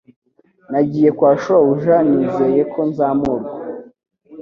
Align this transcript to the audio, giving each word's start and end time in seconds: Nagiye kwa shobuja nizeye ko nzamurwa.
Nagiye 0.71 1.09
kwa 1.17 1.31
shobuja 1.41 1.95
nizeye 2.09 2.61
ko 2.73 2.79
nzamurwa. 2.89 3.51